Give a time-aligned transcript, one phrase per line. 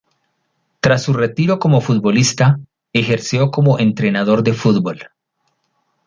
[0.79, 2.59] Tras su retiro como futbolista,
[2.91, 5.11] ejerció como entrenador de fútbol.